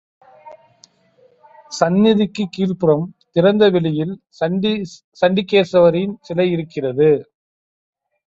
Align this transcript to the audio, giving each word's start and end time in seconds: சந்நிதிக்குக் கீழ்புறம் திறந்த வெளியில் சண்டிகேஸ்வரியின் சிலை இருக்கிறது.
சந்நிதிக்குக் 1.71 2.53
கீழ்புறம் 2.55 3.03
திறந்த 3.31 3.69
வெளியில் 3.69 4.13
சண்டிகேஸ்வரியின் 5.21 6.15
சிலை 6.21 6.51
இருக்கிறது. 6.51 7.09